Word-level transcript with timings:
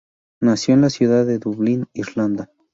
Nació 0.39 0.73
en 0.73 0.81
la 0.81 0.89
ciudad 0.89 1.27
de 1.27 1.37
Dublín, 1.37 1.85
Irlanda. 1.93 2.49